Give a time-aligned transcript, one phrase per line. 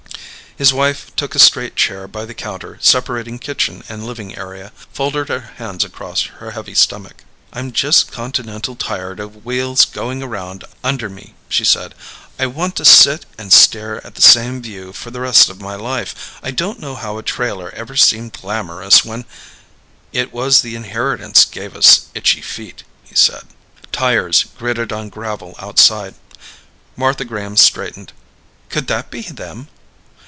[0.57, 5.29] His wife took a straight chair by the counter separating kitchen and living area, folded
[5.29, 7.23] her hands across her heavy stomach.
[7.53, 11.95] "I'm just continental tired of wheels going around under me," she said.
[12.37, 15.75] "I want to sit and stare at the same view for the rest of my
[15.75, 16.33] life.
[16.43, 19.23] I don't know how a trailer ever seemed glamorous when"
[20.11, 23.45] "It was the inheritance gave us itchy feet," he said.
[23.93, 26.13] Tires gritted on gravel outside.
[26.97, 28.11] Martha Graham straightened.
[28.69, 29.69] "Could that be them?"